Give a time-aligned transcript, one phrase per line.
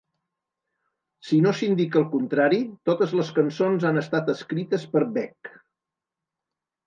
[1.31, 2.59] Si no s'indica el contrari,
[2.91, 5.53] totes les cançons han estat escrites per Beck.